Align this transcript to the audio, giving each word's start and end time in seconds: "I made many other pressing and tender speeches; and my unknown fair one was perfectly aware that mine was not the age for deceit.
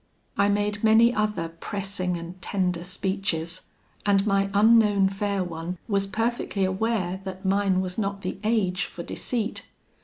"I 0.35 0.49
made 0.49 0.83
many 0.83 1.13
other 1.13 1.47
pressing 1.49 2.17
and 2.17 2.41
tender 2.41 2.83
speeches; 2.83 3.61
and 4.03 4.25
my 4.25 4.49
unknown 4.51 5.09
fair 5.09 5.43
one 5.43 5.77
was 5.87 6.07
perfectly 6.07 6.65
aware 6.65 7.21
that 7.23 7.45
mine 7.45 7.81
was 7.81 7.99
not 7.99 8.23
the 8.23 8.39
age 8.43 8.85
for 8.85 9.03
deceit. 9.03 9.67